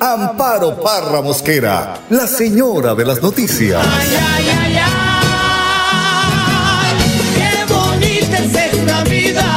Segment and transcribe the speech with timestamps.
[0.00, 3.80] Amparo Parra Mosquera, la señora de las noticias.
[3.86, 4.82] Ay, ay, ay, ay,
[7.36, 9.53] qué bonita es esta vida.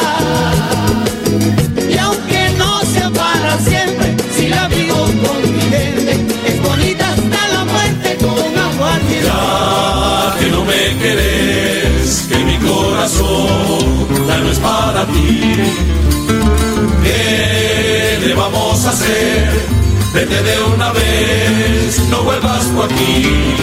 [20.44, 23.56] De una vez, no vuelvas por aquí.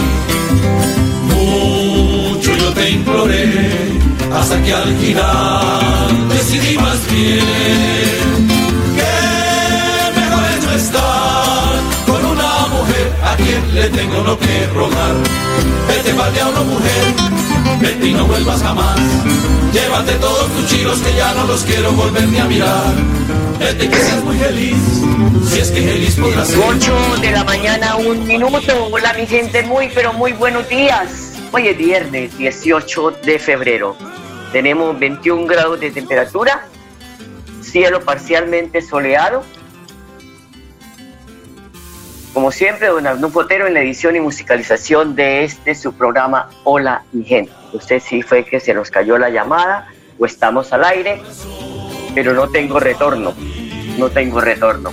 [1.33, 3.97] Mucho yo te imploré,
[4.33, 7.94] hasta que al final decidí más bien
[13.35, 15.15] quien le tengo lo que rogar.
[15.87, 17.03] Vete, una mujer,
[17.79, 18.99] vete y no vuelvas jamás.
[19.71, 22.93] Llévate todos tus chilos que ya no los quiero volver ni a mirar.
[23.59, 24.77] Vete que seas muy feliz,
[25.49, 26.59] si es que feliz podrás ser.
[26.65, 28.89] 8 de la mañana, un minuto.
[28.91, 31.33] Hola mi gente, muy pero muy buenos días.
[31.51, 33.95] Hoy es viernes 18 de febrero.
[34.51, 36.67] Tenemos 21 grados de temperatura,
[37.61, 39.43] cielo parcialmente soleado.
[42.35, 47.01] Como siempre, don Arnulfo Fotero en la edición y musicalización de este su programa Hola
[47.13, 47.53] mi gente.
[47.71, 49.87] Usted sí fue que se nos cayó la llamada
[50.19, 51.21] o estamos al aire,
[52.13, 53.33] pero no tengo retorno.
[53.97, 54.91] No tengo retorno.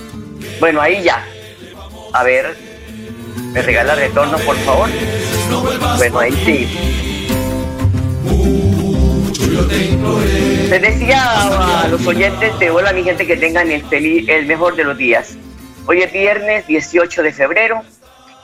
[0.61, 1.21] Bueno, ahí ya.
[2.13, 2.55] A ver,
[3.51, 4.89] ¿me regala retorno, por favor?
[5.97, 6.69] Bueno, ahí sí.
[10.69, 14.97] Les decía a los oyentes de Hola mi gente que tengan el mejor de los
[14.97, 15.35] días.
[15.85, 17.81] Hoy es viernes 18 de febrero.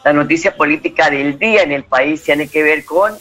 [0.04, 3.14] La noticia política del día en el país tiene que ver con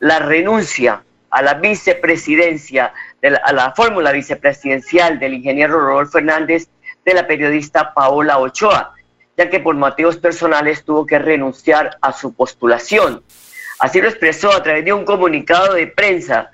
[0.00, 2.92] la renuncia a la vicepresidencia,
[3.22, 6.68] de la- a la fórmula vicepresidencial del ingeniero Rodolfo Fernández
[7.04, 8.94] de la periodista Paola Ochoa,
[9.36, 13.22] ya que por motivos personales tuvo que renunciar a su postulación.
[13.78, 16.50] Así lo expresó a través de un comunicado de prensa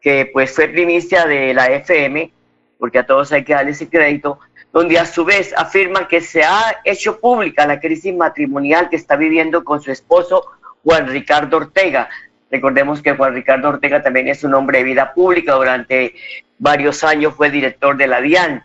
[0.00, 2.32] que pues fue primicia de la FM,
[2.78, 4.38] porque a todos hay que darle ese crédito,
[4.72, 9.16] donde a su vez afirma que se ha hecho pública la crisis matrimonial que está
[9.16, 10.46] viviendo con su esposo
[10.82, 12.08] Juan Ricardo Ortega.
[12.50, 16.14] Recordemos que Juan Ricardo Ortega también es un hombre de vida pública, durante
[16.58, 18.64] varios años fue director de la DIAN.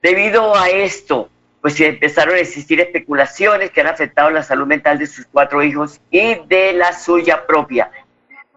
[0.00, 1.28] Debido a esto,
[1.60, 6.00] pues empezaron a existir especulaciones que han afectado la salud mental de sus cuatro hijos
[6.10, 7.90] y de la suya propia.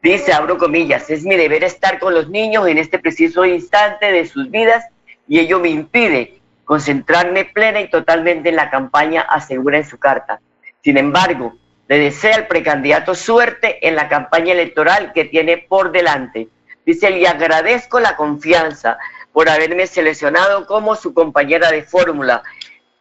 [0.01, 4.25] Dice, abro comillas, es mi deber estar con los niños en este preciso instante de
[4.25, 4.85] sus vidas
[5.28, 10.41] y ello me impide concentrarme plena y totalmente en la campaña, asegura en su carta.
[10.83, 11.55] Sin embargo,
[11.87, 16.49] le desea al precandidato suerte en la campaña electoral que tiene por delante.
[16.85, 18.97] Dice, le agradezco la confianza
[19.31, 22.43] por haberme seleccionado como su compañera de fórmula,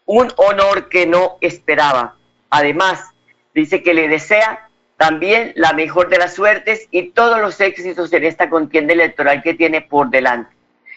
[0.05, 2.17] un honor que no esperaba.
[2.51, 3.11] Además,
[3.55, 8.25] dice que le desea también la mejor de las suertes y todos los éxitos en
[8.25, 10.54] esta contienda electoral que tiene por delante.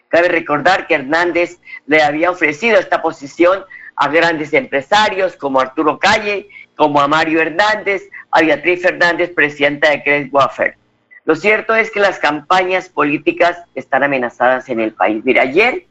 [0.09, 6.49] Cabe recordar que Hernández le había ofrecido esta posición a grandes empresarios como Arturo Calle,
[6.75, 10.77] como a Mario Hernández, a Beatriz Fernández, presidenta de Cres Wafer.
[11.25, 15.25] Lo cierto es que las campañas políticas están amenazadas en el país.
[15.25, 15.85] Mira, ayer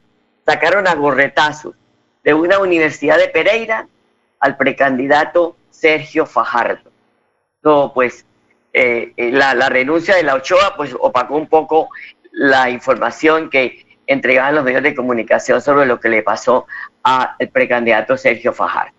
[0.46, 1.74] sacaron a gorretazos
[2.24, 3.86] de una universidad de Pereira
[4.40, 6.90] al precandidato Sergio Fajardo.
[7.62, 8.24] No, pues
[8.72, 11.88] eh, eh, la, la renuncia de la Ochoa pues opacó un poco
[12.32, 16.66] la información que entregaban los medios de comunicación sobre lo que le pasó
[17.02, 18.94] al precandidato Sergio Fajardo.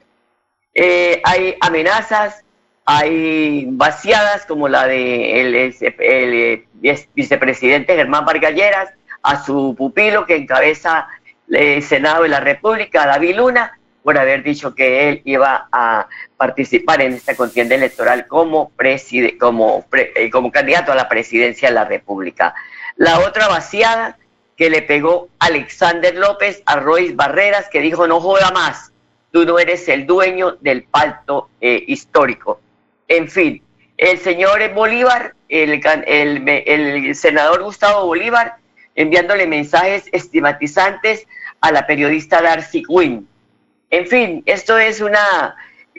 [0.74, 2.44] Eh, hay amenazas,
[2.86, 6.66] hay vaciadas como la de el
[7.14, 8.92] vicepresidente Germán Vargalleras
[9.24, 11.08] a su pupilo que encabeza
[11.50, 17.02] el Senado de la República, David Luna, por haber dicho que él iba a participar
[17.02, 21.76] en esta contienda electoral como, preside, como, pre, eh, como candidato a la presidencia de
[21.76, 22.54] la República.
[22.96, 24.18] La otra vaciada
[24.58, 28.92] que le pegó Alexander López a Royce Barreras, que dijo, no joda más,
[29.32, 32.60] tú no eres el dueño del pacto eh, histórico.
[33.08, 33.62] En fin,
[33.98, 38.58] el señor Bolívar, el, el, el, senador Gustavo Bolívar,
[38.96, 41.26] enviándole mensajes estigmatizantes
[41.62, 43.28] a la periodista Darcy Quinn.
[43.90, 45.56] En fin, esto es una,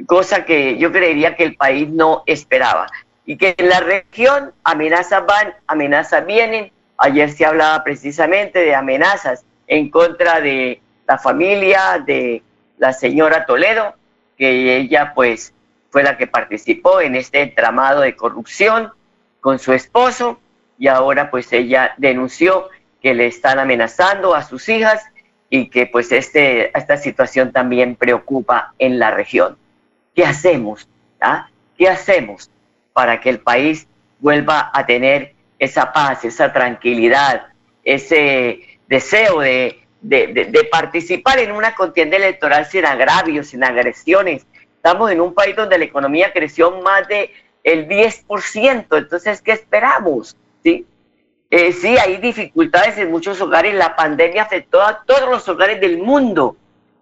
[0.07, 2.87] cosa que yo creería que el país no esperaba.
[3.27, 6.73] Y que en la región amenazas van, amenazas vienen.
[6.99, 12.43] Ayer se hablaba precisamente de amenazas en contra de la familia de
[12.77, 13.95] la señora Toledo,
[14.37, 15.55] que ella pues
[15.91, 18.93] fue la que participó en este entramado de corrupción
[19.41, 20.41] con su esposo
[20.79, 22.69] y ahora pues ella denunció
[23.01, 25.03] que le están amenazando a sus hijas
[25.51, 29.57] y que pues este, esta situación también preocupa en la región.
[30.15, 30.89] ¿Qué hacemos?
[31.21, 31.49] Ah?
[31.77, 32.51] ¿Qué hacemos
[32.93, 33.87] para que el país
[34.19, 37.49] vuelva a tener esa paz, esa tranquilidad,
[37.85, 44.47] ese deseo de, de, participar en una contienda electoral sin agravios, sin agresiones?
[44.77, 47.33] Estamos en un país donde la economía creció más de
[47.65, 50.37] el 10%, entonces, ¿qué esperamos?
[50.63, 50.87] ¿Sí?
[51.51, 53.75] Eh, sí, hay dificultades en muchos hogares.
[53.75, 56.57] La pandemia afectó a todos los hogares del mundo,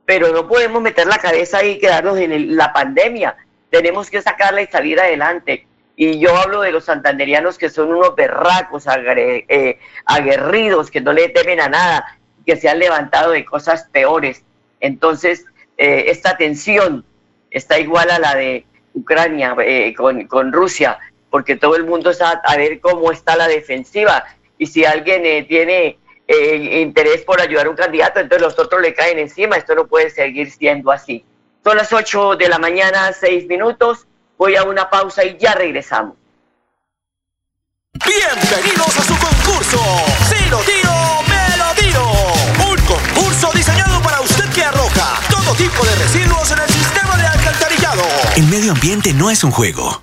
[0.04, 3.36] pero no podemos meter la cabeza ahí y quedarnos en la pandemia.
[3.70, 5.66] Tenemos que sacarla y salir adelante.
[5.96, 11.30] Y yo hablo de los santanderianos que son unos berracos, eh, aguerridos, que no le
[11.30, 14.42] temen a nada, que se han levantado de cosas peores.
[14.80, 15.46] Entonces,
[15.78, 17.04] eh, esta tensión
[17.50, 19.56] está igual a la de Ucrania
[19.96, 20.98] con, con Rusia
[21.36, 24.24] porque todo el mundo está a ver cómo está la defensiva
[24.58, 28.80] y si alguien eh, tiene eh, interés por ayudar a un candidato, entonces los otros
[28.80, 29.56] le caen encima.
[29.56, 31.24] Esto no puede seguir siendo así.
[31.62, 34.05] Son las 8 de la mañana, 6 minutos.
[34.38, 36.14] Voy a una pausa y ya regresamos.
[37.94, 39.78] Bienvenidos a su concurso.
[40.28, 40.92] Si lo tiro,
[41.26, 42.04] me lo tiro.
[42.70, 47.26] Un concurso diseñado para usted que arroja todo tipo de residuos en el sistema de
[47.26, 48.02] alcantarillado.
[48.36, 50.02] El medio ambiente no es un juego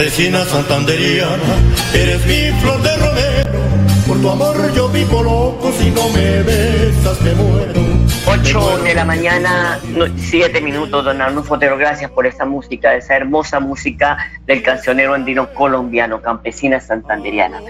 [0.00, 1.36] Campesina santanderiana,
[1.92, 3.60] eres mi flor de romero.
[4.08, 7.82] Por tu amor yo vivo loco, si no me besas me muero.
[8.26, 9.78] 8 de la mañana,
[10.16, 14.16] 7 minutos, don Arnulfo Fotero, gracias por esa música, esa hermosa música
[14.46, 17.60] del cancionero andino colombiano, Campesina Santanderiana.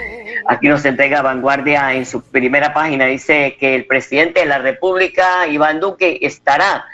[0.47, 5.49] Aquí nos entrega Vanguardia en su primera página, dice que el presidente de la República,
[5.49, 6.85] Iván Duque, estará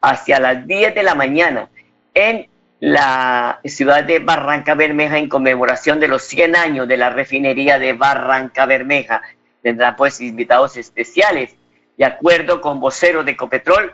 [0.00, 1.68] hacia las 10 de la mañana
[2.14, 2.48] en
[2.80, 7.92] la ciudad de Barranca Bermeja en conmemoración de los 100 años de la refinería de
[7.92, 9.22] Barranca Bermeja.
[9.62, 11.54] Tendrá pues invitados especiales.
[11.96, 13.92] De acuerdo con voceros de Copetrol,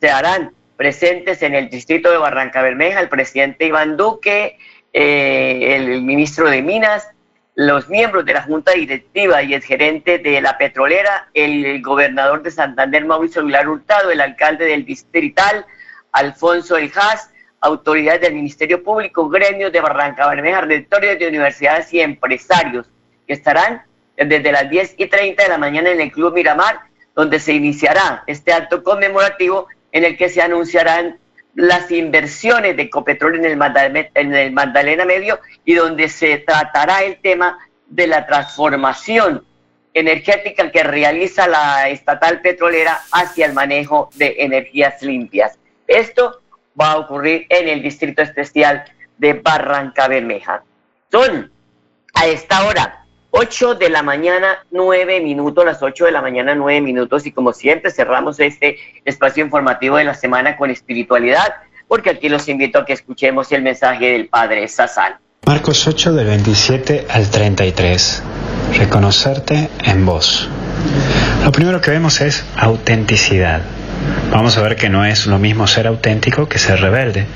[0.00, 4.58] se harán presentes en el distrito de Barranca Bermeja el presidente Iván Duque,
[4.92, 7.08] eh, el, ministro de Minas,
[7.54, 12.50] los miembros de la Junta Directiva y el gerente de la petrolera, el, gobernador de
[12.50, 15.64] Santander, Mauricio Aguilar Hurtado, el alcalde del distrital,
[16.10, 16.90] Alfonso El
[17.64, 22.86] autoridades del Ministerio Público, gremios de Barranca Bermeja, rectores de universidades y empresarios,
[23.26, 23.82] que estarán
[24.16, 26.80] desde las 10 y 30 de la mañana en el Club Miramar,
[27.14, 31.18] donde se iniciará este acto conmemorativo en el que se anunciarán
[31.54, 37.02] las inversiones de Ecopetrol en el, Magdalena, en el Magdalena Medio y donde se tratará
[37.02, 39.44] el tema de la transformación
[39.94, 45.56] energética que realiza la estatal petrolera hacia el manejo de energías limpias.
[45.86, 46.40] Esto
[46.80, 48.84] va a ocurrir en el Distrito Especial
[49.18, 50.62] de Barranca Bermeja.
[51.10, 51.50] Son
[52.14, 56.80] a esta hora 8 de la mañana, 9 minutos, las 8 de la mañana, 9
[56.80, 61.54] minutos, y como siempre cerramos este espacio informativo de la semana con espiritualidad,
[61.88, 65.18] porque aquí los invito a que escuchemos el mensaje del Padre Sazal.
[65.46, 68.22] Marcos 8 del 27 al 33.
[68.78, 70.48] Reconocerte en vos.
[71.44, 73.62] Lo primero que vemos es autenticidad
[74.30, 77.26] vamos a ver que no es lo mismo ser auténtico que ser rebelde.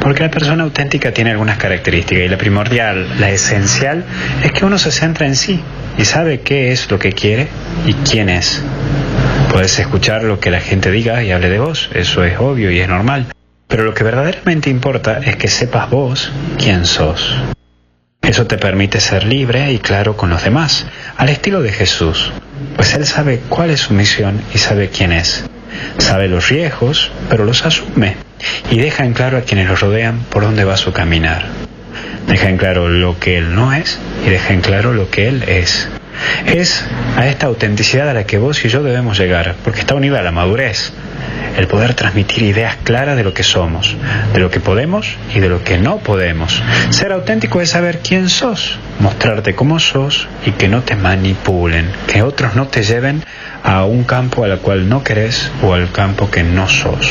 [0.00, 4.04] Porque la persona auténtica tiene algunas características y la primordial, la esencial,
[4.42, 5.60] es que uno se centra en sí
[5.96, 7.48] y sabe qué es lo que quiere
[7.86, 8.62] y quién es.
[9.50, 12.80] Puedes escuchar lo que la gente diga y hable de vos, eso es obvio y
[12.80, 13.26] es normal.
[13.68, 17.36] Pero lo que verdaderamente importa es que sepas vos quién sos.
[18.22, 20.86] Eso te permite ser libre y claro con los demás,
[21.16, 22.32] al estilo de Jesús,
[22.76, 25.44] pues Él sabe cuál es su misión y sabe quién es.
[25.98, 28.16] Sabe los riesgos, pero los asume
[28.70, 31.44] y deja en claro a quienes lo rodean por dónde va su caminar.
[32.26, 35.42] Deja en claro lo que él no es y deja en claro lo que él
[35.46, 35.88] es.
[36.46, 36.84] Es
[37.16, 40.22] a esta autenticidad a la que vos y yo debemos llegar, porque está unida a
[40.22, 40.92] la madurez,
[41.56, 43.96] el poder transmitir ideas claras de lo que somos,
[44.32, 46.62] de lo que podemos y de lo que no podemos.
[46.90, 52.22] Ser auténtico es saber quién sos, mostrarte cómo sos y que no te manipulen, que
[52.22, 53.24] otros no te lleven
[53.62, 57.08] a un campo al cual no querés o al campo que no sos.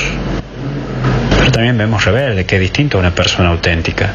[1.37, 4.11] Pero también vemos rebelde, que es distinto a una persona auténtica,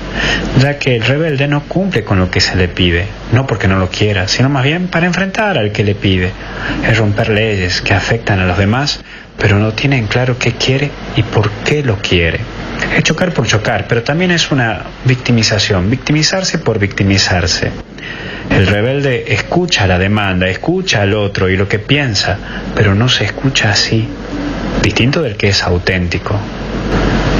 [0.61, 3.79] ya que el rebelde no cumple con lo que se le pide, no porque no
[3.79, 6.31] lo quiera, sino más bien para enfrentar al que le pide.
[6.89, 9.01] Es romper leyes que afectan a los demás
[9.39, 12.41] pero no tienen claro qué quiere y por qué lo quiere.
[12.97, 17.71] Es chocar por chocar, pero también es una victimización, victimizarse por victimizarse.
[18.51, 22.39] El rebelde escucha la demanda, escucha al otro y lo que piensa,
[22.75, 24.09] pero no se escucha así,
[24.83, 26.39] distinto del que es auténtico.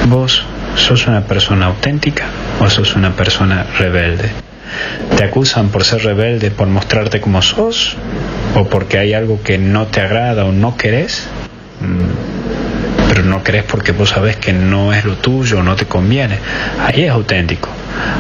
[0.09, 2.25] ¿Vos sos una persona auténtica
[2.61, 4.31] o sos una persona rebelde?
[5.17, 7.97] ¿Te acusan por ser rebelde, por mostrarte como sos?
[8.55, 11.29] ¿O porque hay algo que no te agrada o no querés?
[11.87, 16.39] Mm, pero no crees porque vos sabes que no es lo tuyo, no te conviene.
[16.85, 17.69] Ahí es auténtico.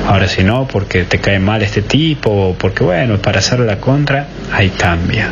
[0.06, 4.28] Ahora si no, porque te cae mal este tipo, porque bueno, para hacer la contra,
[4.52, 5.28] ahí cambia.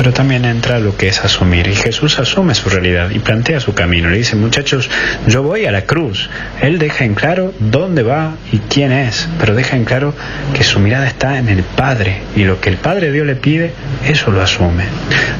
[0.00, 1.66] Pero también entra lo que es asumir.
[1.66, 4.08] Y Jesús asume su realidad y plantea su camino.
[4.08, 4.88] Le dice, muchachos,
[5.26, 6.30] yo voy a la cruz.
[6.62, 10.14] Él deja en claro dónde va y quién es, pero deja en claro
[10.54, 12.22] que su mirada está en el Padre.
[12.34, 13.74] Y lo que el Padre Dios le pide,
[14.08, 14.84] eso lo asume.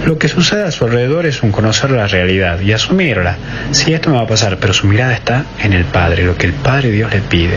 [0.05, 3.39] Lo que sucede a su alrededor es un conocer la realidad y asumirla.
[3.71, 6.45] Sí, esto me va a pasar, pero su mirada está en el Padre, lo que
[6.45, 7.57] el Padre Dios le pide.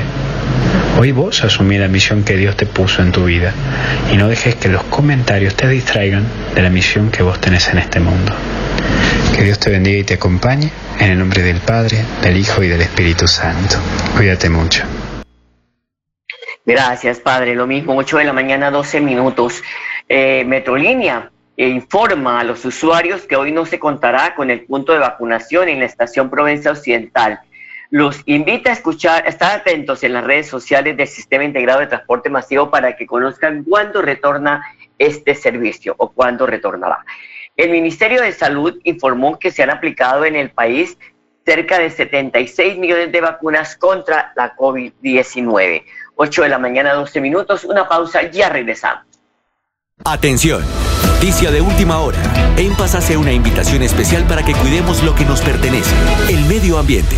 [0.98, 3.52] Hoy vos asumí la misión que Dios te puso en tu vida
[4.14, 7.78] y no dejes que los comentarios te distraigan de la misión que vos tenés en
[7.78, 8.34] este mundo.
[9.36, 12.68] Que Dios te bendiga y te acompañe en el nombre del Padre, del Hijo y
[12.68, 13.78] del Espíritu Santo.
[14.16, 14.84] Cuídate mucho.
[16.66, 17.56] Gracias, Padre.
[17.56, 19.62] Lo mismo, 8 de la mañana, 12 minutos.
[20.08, 25.00] Eh, Metrolínea informa a los usuarios que hoy no se contará con el punto de
[25.00, 27.40] vacunación en la estación Provincia Occidental
[27.94, 32.28] los invita a escuchar, estar atentos en las redes sociales del Sistema Integrado de Transporte
[32.28, 34.66] Masivo para que conozcan cuándo retorna
[35.06, 37.06] este servicio o cuándo retornará.
[37.56, 40.98] El Ministerio de Salud informó que se han aplicado en el país
[41.46, 45.84] cerca de 76 millones de vacunas contra la COVID-19.
[46.16, 49.06] 8 de la mañana, 12 minutos, una pausa, ya regresamos.
[50.06, 50.64] Atención,
[51.06, 52.18] noticia de última hora.
[52.58, 55.96] En Paz hace una invitación especial para que cuidemos lo que nos pertenece,
[56.30, 57.18] el medio ambiente.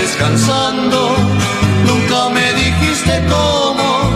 [0.00, 1.14] Descansando.
[1.86, 4.10] Nunca me dijiste cómo,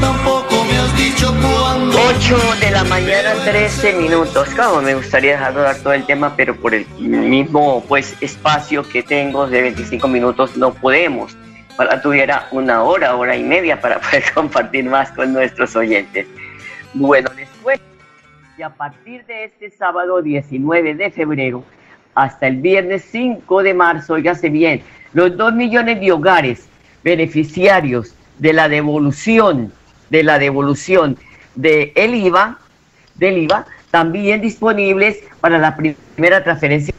[0.00, 1.96] tampoco me has dicho cuándo.
[2.16, 4.48] 8 de la mañana, 13 minutos.
[4.82, 9.46] Me gustaría dejar de todo el tema, pero por el mismo pues espacio que tengo
[9.46, 11.36] de 25 minutos no podemos.
[11.76, 16.26] Para tuviera una hora, hora y media para poder compartir más con nuestros oyentes.
[16.92, 17.80] Bueno, después,
[18.58, 21.64] y a partir de este sábado 19 de febrero
[22.14, 26.68] hasta el viernes 5 de marzo, oígase bien, los dos millones de hogares
[27.04, 29.72] beneficiarios de la devolución,
[30.10, 31.18] de la devolución
[31.54, 32.58] del IVA,
[33.14, 36.94] del IVA, también disponibles para la primera transferencia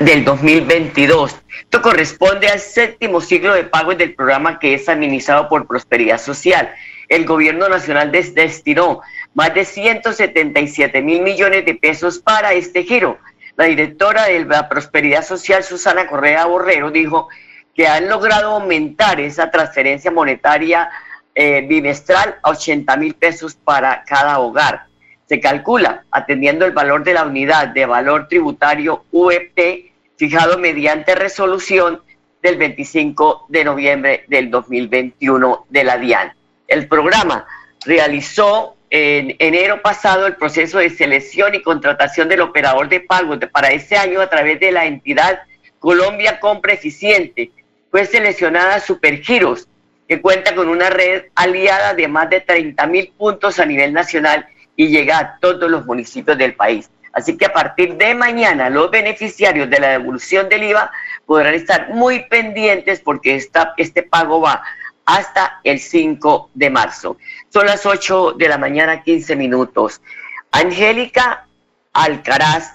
[0.00, 1.36] del 2022.
[1.60, 6.70] Esto corresponde al séptimo ciclo de pagos del programa que es administrado por Prosperidad Social.
[7.08, 9.00] El gobierno nacional destinó
[9.34, 13.18] más de 177 mil millones de pesos para este giro
[13.56, 17.28] la directora de la Prosperidad Social, Susana Correa Borrero, dijo
[17.74, 20.90] que han logrado aumentar esa transferencia monetaria
[21.34, 24.86] eh, bimestral a 80 mil pesos para cada hogar.
[25.26, 32.00] Se calcula, atendiendo el valor de la unidad de valor tributario UEP, fijado mediante resolución
[32.42, 36.32] del 25 de noviembre del 2021 de la DIAN.
[36.68, 37.46] El programa
[37.84, 43.70] realizó en enero pasado el proceso de selección y contratación del operador de pagos para
[43.70, 45.40] este año a través de la entidad
[45.78, 47.50] Colombia Compra Eficiente,
[47.90, 49.68] fue seleccionada Supergiros,
[50.08, 54.46] que cuenta con una red aliada de más de 30 mil puntos a nivel nacional
[54.76, 56.90] y llega a todos los municipios del país.
[57.12, 60.90] Así que a partir de mañana los beneficiarios de la devolución del IVA
[61.24, 64.62] podrán estar muy pendientes porque esta, este pago va
[65.06, 67.16] hasta el 5 de marzo.
[67.48, 70.02] Son las 8 de la mañana, 15 minutos.
[70.50, 71.46] Angélica
[71.92, 72.74] Alcaraz,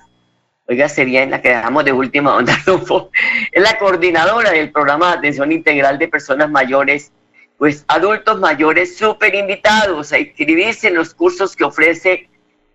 [0.68, 2.58] oiga, sería en la que dejamos de última onda,
[3.52, 7.12] es la coordinadora del programa de atención integral de personas mayores,
[7.58, 12.30] pues adultos mayores súper invitados a inscribirse en los cursos que ofrece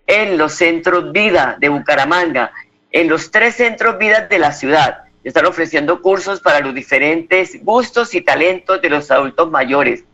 [0.06, 2.52] en los centros vida de Bucaramanga,
[2.92, 5.05] en los tres centros vida de la ciudad.
[5.26, 10.04] Están ofreciendo cursos para los diferentes gustos y talentos de los adultos mayores.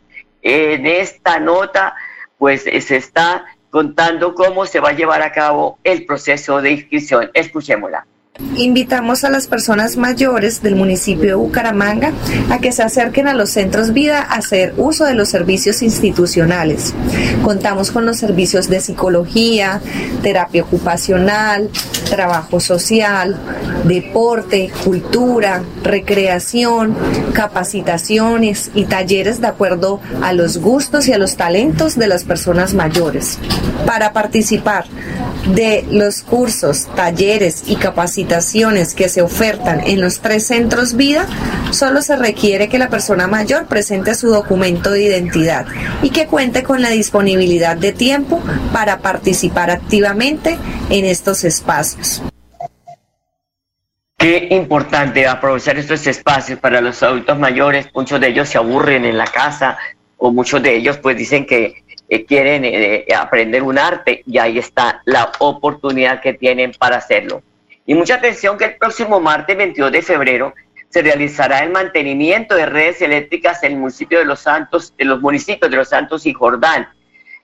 [0.41, 1.95] En esta nota,
[2.39, 7.29] pues se está contando cómo se va a llevar a cabo el proceso de inscripción.
[7.35, 8.07] Escuchémosla.
[8.57, 12.13] Invitamos a las personas mayores del municipio de Bucaramanga
[12.49, 16.95] a que se acerquen a los centros vida a hacer uso de los servicios institucionales.
[17.43, 19.81] Contamos con los servicios de psicología,
[20.23, 21.69] terapia ocupacional,
[22.09, 23.37] trabajo social,
[23.85, 26.95] deporte, cultura, recreación,
[27.33, 32.73] capacitaciones y talleres de acuerdo a los gustos y a los talentos de las personas
[32.73, 33.37] mayores.
[33.85, 34.85] Para participar
[35.47, 41.27] de los cursos, talleres y capacitaciones, que se ofertan en los tres centros vida,
[41.71, 45.65] solo se requiere que la persona mayor presente su documento de identidad
[46.01, 50.57] y que cuente con la disponibilidad de tiempo para participar activamente
[50.89, 52.21] en estos espacios.
[54.17, 57.87] Qué importante aprovechar estos espacios para los adultos mayores.
[57.93, 59.77] Muchos de ellos se aburren en la casa
[60.15, 64.59] o muchos de ellos pues dicen que eh, quieren eh, aprender un arte y ahí
[64.59, 67.41] está la oportunidad que tienen para hacerlo.
[67.85, 70.53] Y mucha atención que el próximo martes 22 de febrero
[70.89, 75.21] se realizará el mantenimiento de redes eléctricas en el municipio de Los Santos, en los
[75.21, 76.87] municipios de Los Santos y Jordán.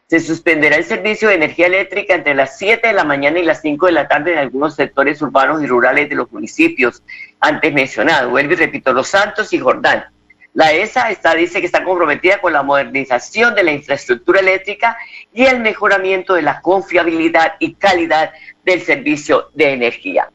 [0.05, 3.61] Se suspenderá el servicio de energía eléctrica entre las 7 de la mañana y las
[3.61, 7.03] 5 de la tarde en algunos sectores urbanos y rurales de los municipios
[7.39, 8.29] antes mencionados.
[8.29, 10.05] Vuelvo y repito, Los Santos y Jordán.
[10.53, 14.97] La ESA está, dice que está comprometida con la modernización de la infraestructura eléctrica
[15.31, 18.31] y el mejoramiento de la confiabilidad y calidad
[18.63, 20.29] del servicio de energía.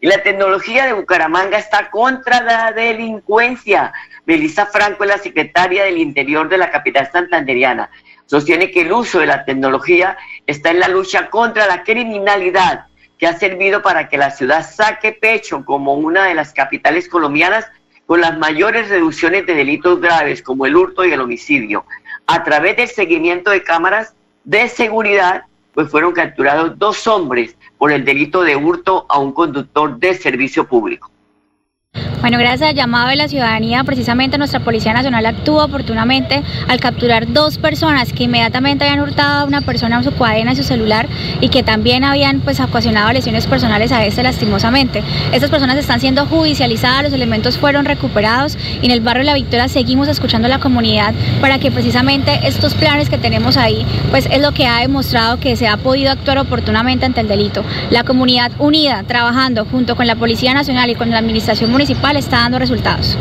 [0.00, 3.92] Y la tecnología de Bucaramanga está contra la delincuencia.
[4.24, 7.90] Melissa Franco es la secretaria del Interior de la capital santanderiana.
[8.26, 12.86] Sostiene que el uso de la tecnología está en la lucha contra la criminalidad,
[13.18, 17.70] que ha servido para que la ciudad saque pecho como una de las capitales colombianas
[18.10, 21.84] con las mayores reducciones de delitos graves como el hurto y el homicidio.
[22.26, 28.04] A través del seguimiento de cámaras de seguridad, pues fueron capturados dos hombres por el
[28.04, 31.08] delito de hurto a un conductor de servicio público.
[32.20, 37.32] Bueno, gracias al llamado de la ciudadanía, precisamente nuestra Policía Nacional actuó oportunamente al capturar
[37.32, 41.08] dos personas que inmediatamente habían hurtado a una persona su cadena y su celular
[41.40, 45.02] y que también habían pues ocasionado lesiones personales a este lastimosamente.
[45.32, 49.66] Estas personas están siendo judicializadas, los elementos fueron recuperados y en el barrio La Victoria
[49.68, 54.40] seguimos escuchando a la comunidad para que precisamente estos planes que tenemos ahí pues es
[54.40, 57.64] lo que ha demostrado que se ha podido actuar oportunamente ante el delito.
[57.90, 62.38] La comunidad unida, trabajando junto con la Policía Nacional y con la Administración Municipal está
[62.38, 63.16] dando resultados.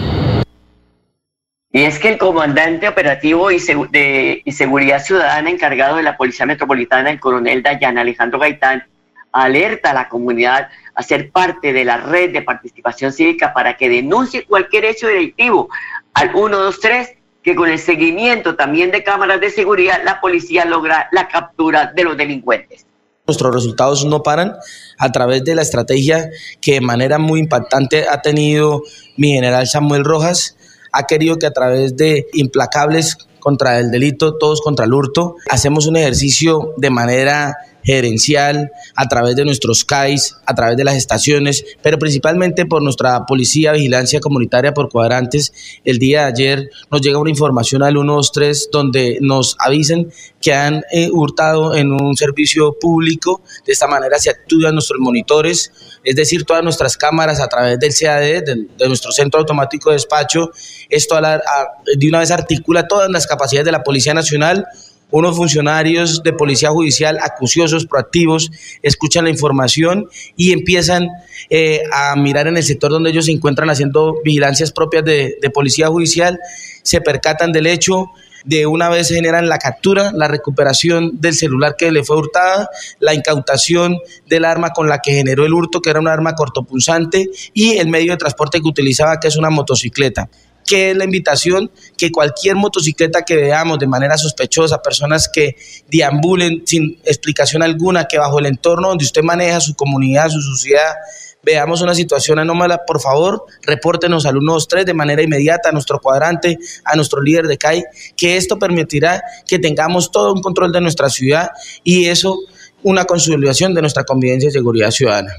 [1.72, 3.60] Y es que el comandante operativo y,
[3.92, 8.84] de, seguridad ciudadana encargado de la Policía Metropolitana, el coronel Dayan Alejandro Gaitán,
[9.32, 13.88] alerta a la comunidad a ser parte de la red de participación cívica para que
[13.88, 15.70] denuncie cualquier hecho delictivo
[16.14, 21.28] al 123, que con el seguimiento también de cámaras de seguridad la policía logra la
[21.28, 22.89] captura de los delincuentes.
[23.30, 24.56] Nuestros resultados no paran
[24.98, 28.82] a través de la estrategia que de manera muy impactante ha tenido
[29.18, 30.56] mi general Samuel Rojas.
[30.92, 35.86] Ha querido que a través de implacables contra el delito, todos contra el hurto, hacemos
[35.86, 41.64] un ejercicio de manera gerencial, a través de nuestros CAIs, a través de las estaciones,
[41.82, 45.54] pero principalmente por nuestra policía vigilancia comunitaria por cuadrantes.
[45.86, 50.12] El día de ayer nos llega una información al 123 donde nos avisen
[50.42, 53.42] que han eh, hurtado en un servicio público.
[53.66, 55.72] De esta manera se activan nuestros monitores,
[56.04, 60.52] es decir, todas nuestras cámaras a través del CAD, de, nuestro centro automático de despacho.
[60.90, 64.66] Esto de una vez articula todas las capacidades de la Policía Nacional
[65.12, 71.08] unos funcionarios de policía judicial acuciosos, proactivos, escuchan la información y empiezan
[71.50, 75.88] eh, a mirar en el sector donde ellos se encuentran haciendo vigilancias propias de, policía
[75.88, 76.40] judicial,
[76.84, 78.12] se percatan del hecho,
[78.46, 82.70] de una vez generan la captura, la recuperación del celular que le fue hurtada,
[83.00, 87.30] la incautación del arma con la que generó el hurto, que era un arma cortopunzante,
[87.54, 90.30] y el medio de transporte que utilizaba, que es una motocicleta.
[90.70, 95.56] Que es la invitación que cualquier motocicleta que veamos de manera sospechosa, personas que
[95.88, 100.94] deambulen sin explicación alguna, que bajo el entorno donde usted maneja su comunidad, su sociedad,
[101.42, 106.60] veamos una situación anómala, por favor, repórtenos al 123 de manera inmediata a nuestro cuadrante,
[106.86, 107.84] a nuestro líder de CAI,
[108.16, 111.50] que esto permitirá que tengamos todo un control de nuestra ciudad
[111.84, 112.38] y eso
[112.84, 115.34] una consolidación de nuestra convivencia y seguridad ciudadana.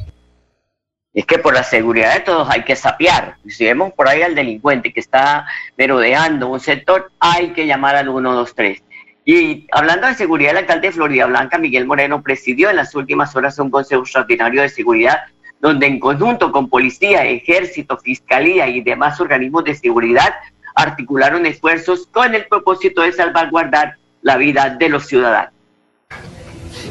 [1.13, 3.37] Es que por la seguridad de todos hay que sapear.
[3.49, 5.47] Si vemos por ahí al delincuente que está
[5.77, 8.83] merodeando un sector, hay que llamar al 123.
[9.25, 13.35] Y hablando de seguridad, el alcalde de Florida Blanca, Miguel Moreno, presidió en las últimas
[13.35, 15.21] horas un consejo extraordinario de seguridad
[15.61, 20.35] donde en conjunto con policía, ejército, fiscalía y demás organismos de seguridad
[20.75, 25.53] articularon esfuerzos con el propósito de salvaguardar la vida de los ciudadanos.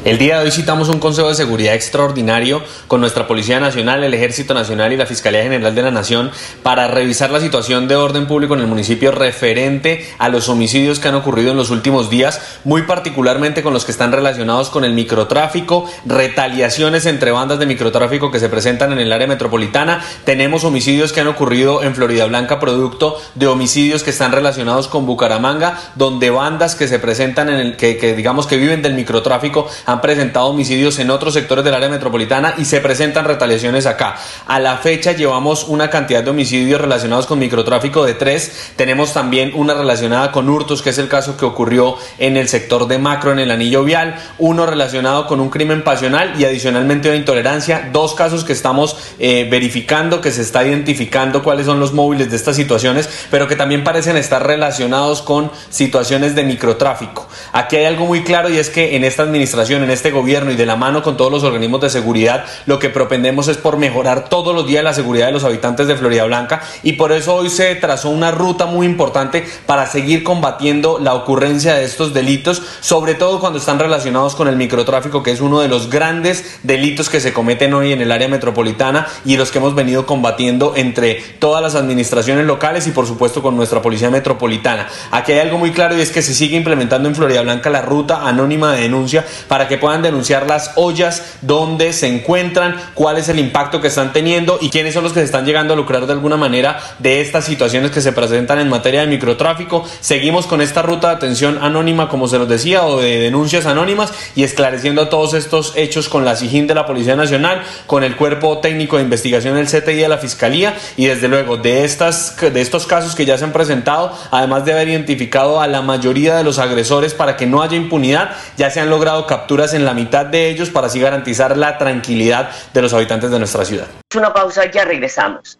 [0.02, 4.14] El día de hoy citamos un Consejo de Seguridad extraordinario con nuestra Policía Nacional, el
[4.14, 6.30] Ejército Nacional y la Fiscalía General de la Nación
[6.62, 11.08] para revisar la situación de orden público en el municipio referente a los homicidios que
[11.08, 14.94] han ocurrido en los últimos días, muy particularmente con los que están relacionados con el
[14.94, 20.02] microtráfico, retaliaciones entre bandas de microtráfico que se presentan en el área metropolitana.
[20.24, 25.04] Tenemos homicidios que han ocurrido en Florida Blanca producto de homicidios que están relacionados con
[25.04, 29.68] Bucaramanga, donde bandas que se presentan en el que, que digamos que viven del microtráfico
[29.90, 34.16] han presentado homicidios en otros sectores del área metropolitana y se presentan retaliaciones acá.
[34.46, 38.72] A la fecha llevamos una cantidad de homicidios relacionados con microtráfico de tres.
[38.76, 42.86] Tenemos también una relacionada con hurtos, que es el caso que ocurrió en el sector
[42.86, 44.16] de Macro, en el anillo vial.
[44.38, 47.90] Uno relacionado con un crimen pasional y adicionalmente una intolerancia.
[47.92, 52.36] Dos casos que estamos eh, verificando, que se está identificando cuáles son los móviles de
[52.36, 57.28] estas situaciones, pero que también parecen estar relacionados con situaciones de microtráfico.
[57.52, 60.56] Aquí hay algo muy claro y es que en esta administración en este gobierno y
[60.56, 64.28] de la mano con todos los organismos de seguridad, lo que propendemos es por mejorar
[64.28, 67.50] todos los días la seguridad de los habitantes de Florida Blanca y por eso hoy
[67.50, 73.14] se trazó una ruta muy importante para seguir combatiendo la ocurrencia de estos delitos, sobre
[73.14, 77.20] todo cuando están relacionados con el microtráfico, que es uno de los grandes delitos que
[77.20, 81.62] se cometen hoy en el área metropolitana y los que hemos venido combatiendo entre todas
[81.62, 84.88] las administraciones locales y por supuesto con nuestra policía metropolitana.
[85.10, 87.82] Aquí hay algo muy claro y es que se sigue implementando en Florida Blanca la
[87.82, 93.30] ruta anónima de denuncia para que puedan denunciar las ollas, dónde se encuentran, cuál es
[93.30, 96.06] el impacto que están teniendo y quiénes son los que se están llegando a lucrar
[96.06, 99.86] de alguna manera de estas situaciones que se presentan en materia de microtráfico.
[100.00, 104.12] Seguimos con esta ruta de atención anónima, como se los decía, o de denuncias anónimas
[104.34, 108.58] y esclareciendo todos estos hechos con la SIGIN de la Policía Nacional, con el Cuerpo
[108.58, 112.86] Técnico de Investigación del CTI de la Fiscalía y desde luego de, estas, de estos
[112.86, 116.58] casos que ya se han presentado, además de haber identificado a la mayoría de los
[116.58, 120.48] agresores para que no haya impunidad, ya se han logrado capturar en la mitad de
[120.48, 123.86] ellos para así garantizar la tranquilidad de los habitantes de nuestra ciudad.
[124.16, 125.59] Una pausa, ya regresamos.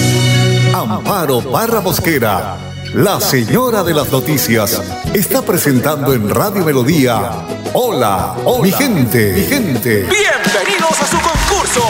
[0.81, 2.57] Amparo Barra Mosquera,
[2.95, 4.81] la señora de las noticias,
[5.13, 7.45] está presentando en Radio Melodía.
[7.73, 10.07] Hola, mi gente, mi gente.
[10.09, 11.81] Bienvenidos a su concurso.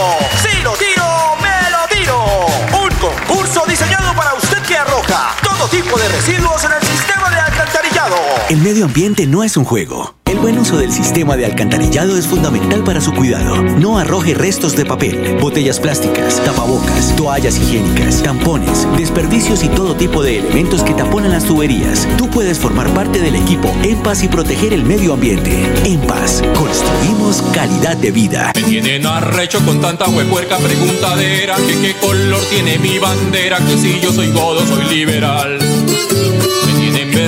[0.42, 1.06] Si lo tiro,
[1.42, 2.46] me lo tiro.
[2.84, 7.40] Un concurso diseñado para usted que arroja todo tipo de residuos en el sistema de
[7.40, 8.16] alcantarillado.
[8.50, 10.16] El medio ambiente no es un juego.
[10.42, 13.62] Buen uso del sistema de alcantarillado es fundamental para su cuidado.
[13.62, 20.24] No arroje restos de papel, botellas plásticas, tapabocas, toallas higiénicas, tampones, desperdicios y todo tipo
[20.24, 22.08] de elementos que taponan las tuberías.
[22.18, 25.52] Tú puedes formar parte del equipo En Paz y proteger el medio ambiente.
[25.86, 28.52] En Paz, construimos calidad de vida.
[28.56, 34.00] Me tienen arrecho con tanta huepuerca preguntadera que qué color tiene mi bandera, que si
[34.00, 35.60] yo soy godo soy liberal.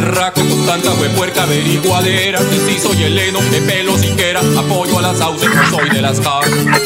[0.04, 5.00] Me tienen berraco con tanta huepuerca averiguadera, que si soy heleno de pelo siquiera, apoyo
[5.00, 6.82] a las sauces, no soy de las cabras.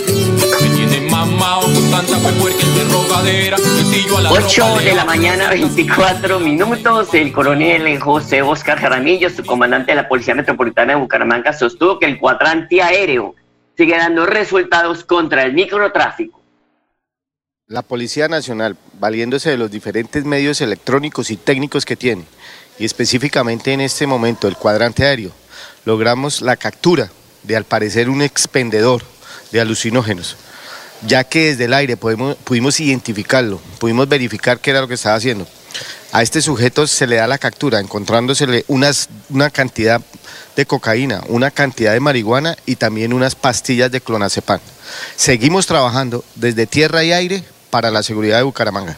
[0.61, 4.93] Me tienen mamao con tanta huepuerca interrogadera, que si yo a la 8 ropa de
[4.93, 7.13] la mañana, 24 minutos.
[7.13, 12.05] El coronel José Oscar Jaramillo, su comandante de la Policía Metropolitana de Bucaramanga, sostuvo que
[12.05, 13.35] el cuadrante aéreo
[13.75, 16.39] sigue dando resultados contra el microtráfico.
[17.69, 22.23] La Policía Nacional, valiéndose de los diferentes medios electrónicos y técnicos que tiene,
[22.79, 25.31] y específicamente en este momento el cuadrante aéreo,
[25.85, 27.09] logramos la captura
[27.43, 29.03] de al parecer un expendedor
[29.51, 30.35] de alucinógenos,
[31.05, 35.15] ya que desde el aire podemos- pudimos identificarlo, pudimos verificar qué era lo que estaba
[35.15, 35.47] haciendo.
[36.11, 40.01] A este sujeto se le da la captura, encontrándosele unas, una cantidad
[40.55, 44.59] de cocaína, una cantidad de marihuana y también unas pastillas de clonazepam.
[45.15, 48.97] Seguimos trabajando desde tierra y aire para la seguridad de Bucaramanga.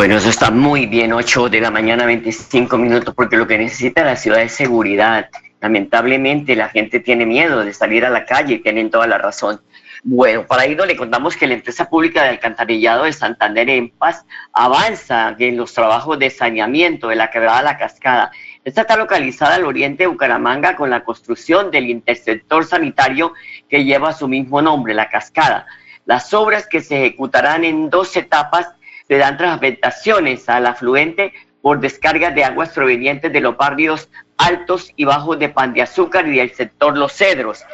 [0.00, 4.02] Bueno, eso está muy bien, 8 de la mañana, 25 minutos, porque lo que necesita
[4.02, 5.28] la ciudad es seguridad.
[5.60, 9.60] Lamentablemente la gente tiene miedo de salir a la calle y tienen toda la razón.
[10.02, 14.24] Bueno, para ello le contamos que la empresa pública de alcantarillado de Santander en Paz
[14.54, 18.30] avanza en los trabajos de saneamiento de la quebrada La Cascada.
[18.64, 23.34] Esta está localizada al oriente de Bucaramanga con la construcción del interceptor sanitario
[23.68, 25.66] que lleva su mismo nombre, La Cascada.
[26.06, 28.79] Las obras que se ejecutarán en dos etapas
[29.10, 35.04] se dan transventaciones al afluente por descargas de aguas provenientes de los barrios altos y
[35.04, 37.64] bajos de Pan de Azúcar y del sector Los Cedros.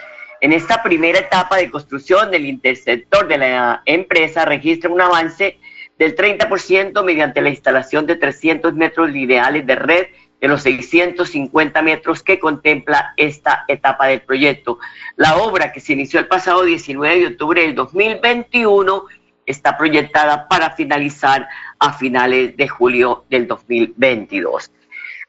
[0.40, 5.58] En esta primera etapa de construcción del interceptor de la empresa registra un avance
[5.98, 10.06] del 30% mediante la instalación de 300 metros lineales de red
[10.40, 14.78] de los 650 metros que contempla esta etapa del proyecto.
[15.16, 19.04] La obra que se inició el pasado 19 de octubre del 2021
[19.46, 24.70] está proyectada para finalizar a finales de julio del 2022.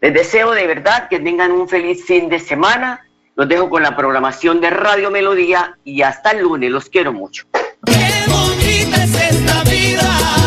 [0.02, 3.08] Les deseo de verdad que tengan un feliz fin de semana.
[3.36, 6.72] Los dejo con la programación de Radio Melodía y hasta el lunes.
[6.72, 7.46] Los quiero mucho.
[7.88, 10.47] Hola